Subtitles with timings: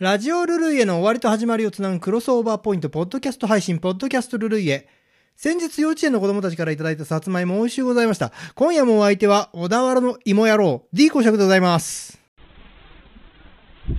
[0.00, 4.88] ラジオルルイエの終わりと始まりをつなぐクロスオーバーポイント、ポッドキャスト配信、ポッドキャストルルイエ。
[5.36, 8.32] 先日幼稚園の子供たちからいただいたさつまいも美味しゅうございました。
[8.54, 12.18] 今夜もお相手は小田原の芋野郎、D 公爵でございます。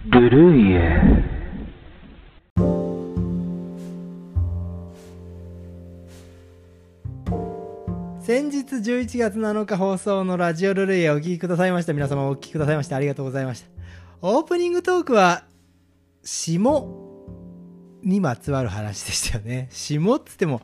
[0.08, 1.02] ルルイエ
[8.22, 11.94] 先日11月7日放送のラジオルルイエお聞きくださいました。
[11.94, 13.70] 皆様お聞きくださいましてありがとうございました。
[14.24, 15.44] オープニングトークは、
[16.24, 16.88] 霜
[18.04, 19.68] にまつわる話でしたよね。
[19.72, 20.62] 霜っつっても、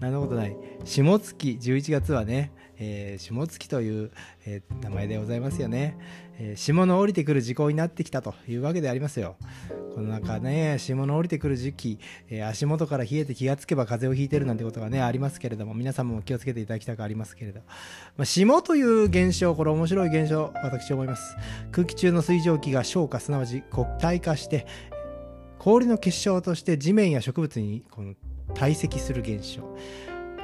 [0.00, 0.56] 何のことない。
[0.84, 4.10] 霜月、11月はね、えー霜月という、
[4.44, 5.96] えー名前でございますよね。
[6.38, 9.36] えー霜の降りてくる時効になってきたというわけでありますよ。
[9.94, 17.60] この中ね、霜の降りてくる時期、えー足元から冷えて気がつけば風邪をひいてるなんてことがね、ありますけれども、皆様も気をつけていただきたくありますけれど、
[18.16, 21.36] まあ、霜という現象、これ面白い現象、私思います。
[21.70, 24.66] 空気中の水蒸気が昇華、すなわち固体化して、
[25.64, 28.12] 氷の結晶として地面や植物にこの
[28.54, 29.62] 堆積する現象。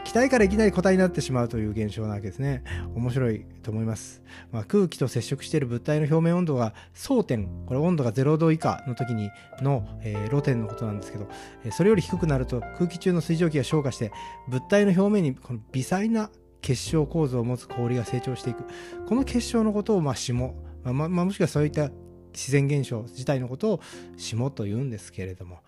[0.02, 2.64] 気体からいきなり固体になってしまうという現象なわけですね。
[2.94, 4.22] 面白いと思います。
[4.50, 9.28] まあ、空気と接触している物体の表面温度が争点、これ温度が0度以下の時に
[9.60, 11.28] の、えー露点のことなんですけど、
[11.66, 14.12] えーそれより低くなると空気中の水蒸気が昇華して
[14.48, 16.30] 物体の表面にこの微細な
[16.62, 18.64] 結晶構造を持つ氷が成長していく。
[19.06, 21.90] この結晶のことをまあ霜、まあまあまあもしくはそういった
[22.32, 23.80] 自然現象自体のことを
[24.16, 25.58] 霜と言うんですけれども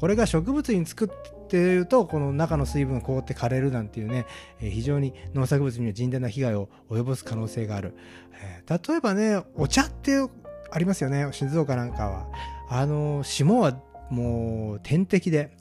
[0.00, 4.26] これが植物につくっていうとこの中の水分が凍って枯れるなんていうね、
[4.58, 7.94] 非常に農作物には甚大な被害を及ぼす可能性がある、
[8.68, 10.16] 例えばねお茶って
[10.70, 12.26] ありますよね静岡なんかは。
[12.68, 15.56] あの霜はもう天敵で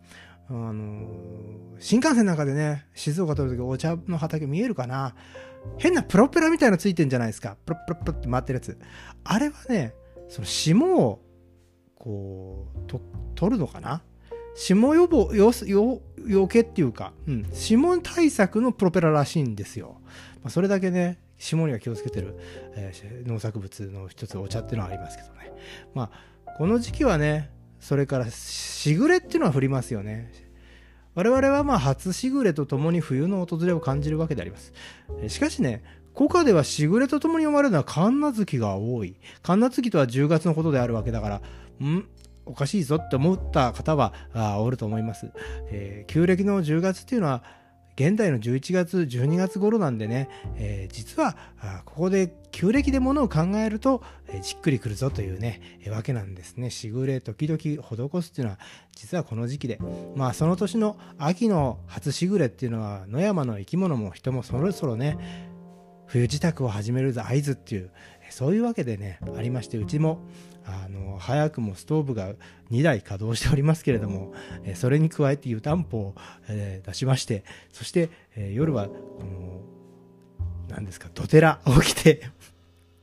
[0.50, 1.08] あの
[1.80, 5.16] 新幹線なんかでね静岡通るときお茶の畑見えるかな？
[5.78, 7.58] 変なプロペラみたいなのついてんじゃないですか。
[7.66, 8.80] プロプロプロって回ってるやつ。
[9.23, 9.94] あれはね
[10.29, 11.21] その霜を
[11.95, 13.01] こうと
[13.35, 14.01] 取るのかな？
[14.55, 19.97] 霜予防よよよけっていうか、うん、霜対策のプロペラらしいんですよ、
[20.41, 22.35] まあ、それだけね霜には気をつけてる、
[22.75, 25.52] えー農作物の一つお茶っていうのはありますけどね。
[25.93, 26.09] ま
[26.45, 30.31] あこの時期はねそれからしぐれっていうのは降りますよね。
[31.14, 34.73] 我々はまあ初しぐれとともに冬の訪れを感じるわけであります。
[35.27, 35.83] しかしね
[36.15, 39.15] 古歌ではしぐれとともに読まれるのは神奈月が多い。
[39.43, 41.42] 神奈月とは10月のことであるわけだから
[41.86, 42.08] ん？
[42.45, 45.31] おかしいぞって思った方はあおると思います、
[45.71, 47.43] えー旧暦の10月っていうのは
[47.98, 51.36] 現代の11月12月頃なんでね、えー実は
[51.86, 56.70] ここで旧暦でものを考えると、えーじっくりくるぞというね、えーわけなんですね。
[56.70, 58.59] しぐれ時々施すっていうのは
[58.95, 59.80] 実はこの時期で。
[60.15, 65.17] まあその年の秋の初しぐれっていうのは野山の生き物も人もそろそろね
[66.08, 67.92] 冬支度を始める合図っていう
[68.30, 70.20] そういうわけでねありましてうちも
[70.66, 72.33] あの早くもストーブが
[72.71, 74.33] 2台稼働しておりますけれども、
[74.73, 76.15] それに加えて湯たんぽを、
[76.49, 79.61] え出しましてそして、え夜はこの
[80.67, 82.32] 何ですかドテラを着て、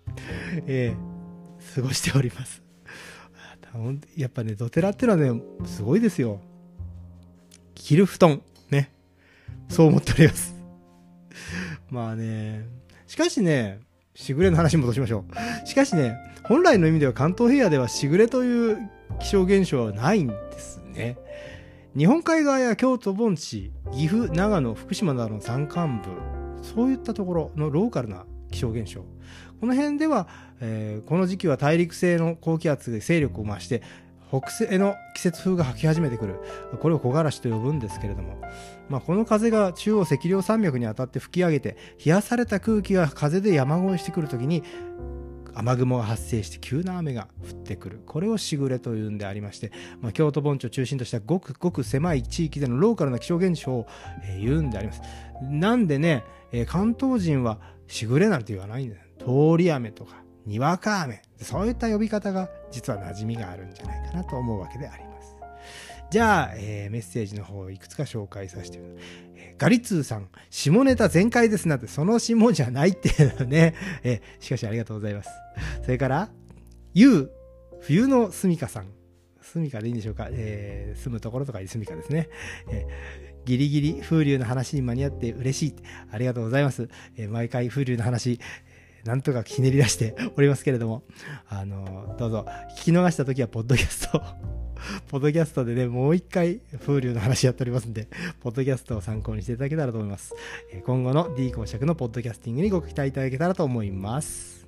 [0.66, 1.12] えー
[1.74, 2.62] 過ごしております。
[4.16, 6.40] やっぱねドテラってのはねすごいですよ。
[7.74, 8.92] 着る布団ね。
[9.68, 10.54] そう思っております。
[11.88, 12.66] まあね
[13.12, 13.80] しかしね
[14.14, 15.26] しぐれの話戻しましょ
[15.64, 15.68] う。
[15.68, 18.78] しかしね本来の意味では関東平野ではしぐれという
[19.20, 21.18] 気象現象はないんですね。
[21.94, 26.08] 日本海側や京都盆地岐阜長野福島などの山間部
[26.64, 29.04] そういったところのローカルな気象現象。
[29.60, 30.26] この辺では、
[30.62, 33.82] えーこの時期は大陸性の高気圧で勢力を増して
[34.32, 36.40] 北西の季節風が吹き始めてくる。
[36.80, 38.40] これを木枯らしと呼ぶんですけれども、
[38.88, 44.62] まあ、この風が中央赤稜山脈に当たって吹き上げて冷やされた空気が風で山越えしてくるときに
[45.54, 48.00] 雨雲が発生して急な雨が降ってくる。
[48.06, 49.70] これをしぐれというんでありまして、
[50.00, 53.86] まあ、京都盆地を中心としたごくごく狭い地域でのローカルな気象現象を、
[54.24, 55.02] えー言うんであります。
[55.42, 65.36] なんでね、えー関東人はしぐれなんて言わないんだよ通り雨とかにわか雨そういった呼び方が実は馴染みがあるんじゃないかなと思うわけであります
[66.10, 68.78] じゃあ、えーメッセージの方をいくつか紹介させて
[69.34, 73.74] えーガリツーさん、下ネタ全開ですなんて、その下じゃないっていうのね。
[74.02, 75.30] えーしかしありがとうございます。
[75.82, 76.30] それから、
[76.94, 77.30] ゆう、
[77.80, 78.88] 冬のすみかさん。
[79.40, 80.28] すみかでいいんでしょうか？
[80.32, 82.28] えー住むところとかにすみかですね。
[82.70, 85.74] えーギリギリ風流の話に間に合って嬉しい。
[86.12, 86.88] ありがとうございます。
[87.16, 88.40] えー毎回風流の話、
[89.04, 91.02] なんとかひねり出しておりますけれども、
[91.48, 92.46] あの、どうぞ、
[92.78, 94.22] 聞き逃した時は、ポッドキャスト、
[95.08, 98.08] ポッドキャストでね、もう一回、風流の話やっておりますんで、
[98.40, 100.34] ポッドキャストを参考にしていただけたらと思います。
[100.84, 104.62] 今後の D 公爵のポッドキャスティングにご期待いただけたらと思います。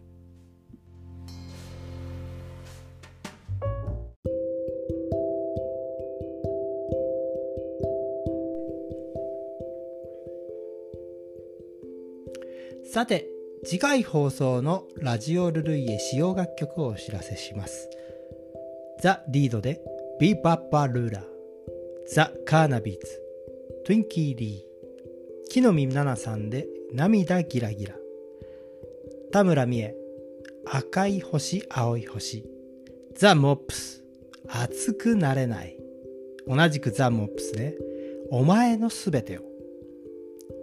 [12.95, 13.34] さて、
[13.65, 17.89] 次回放送のラジオルルイエ使用楽曲をお知らせします。
[19.01, 19.81] ザ・リードで
[20.21, 21.23] ビバッバルーラ
[22.09, 23.21] ザ・カーナビーズ
[23.85, 27.95] トゥインキー・リー木の実奈々さんで涙ギラギラ
[29.33, 29.95] 田村美恵
[30.67, 32.45] 赤い星青い星
[33.17, 34.03] ザ・モップス
[34.49, 35.77] 熱くなれない
[36.47, 37.77] 同じくザ・モップスで
[38.31, 39.43] お前のすべてを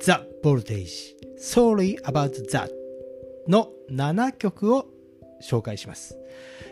[0.02, 2.81] ザ・ボルテージ Sorry About That
[3.48, 4.88] の7曲を
[5.42, 6.18] 紹介します。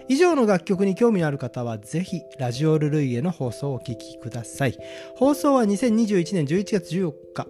[0.07, 4.77] 以上の楽曲に興味のある方はぜひラジオルルイエの放送をお聴きください。
[5.16, 7.48] 放送は2021年11月14日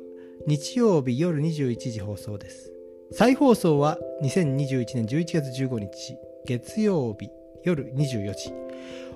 [0.48, 2.72] 日曜日夜21時放送です。
[3.12, 7.30] 再放送は2021年11月15日月曜日
[7.64, 8.54] 夜24時。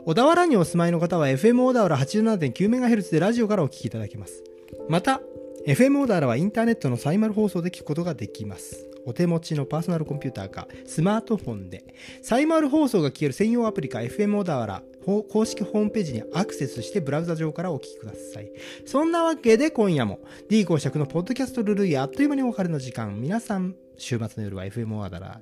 [0.06, 4.44] 小田原にお住まいの方は FM 小田原 87.9MHz でラジオからお聞きいただけます。
[4.90, 5.22] また
[5.66, 8.93] FM 小田原はインターネットのサイマル放送で聞くことができます。
[9.06, 11.84] お手持ちのパーソナルコンピューターかスマートフォンで
[12.22, 18.50] サイマル放送が聞ける専用アプリか FM 小田原公式ホームページにアクセスしてブラウザ上からお聞きください。
[18.86, 20.20] そんなわけで今夜も
[20.50, 23.20] D 公爵のポッドキャストルルイあっという間にお別れの時間。
[23.20, 25.40] 皆さん、週末の夜は FM 小田原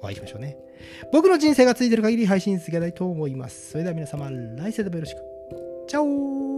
[0.00, 0.56] お会いしましょうね。
[1.12, 3.70] 僕の人生がついてる限り配信続けたいと思います。
[3.70, 5.20] それでは皆様、来世でもよろしく。
[5.86, 6.57] チャオ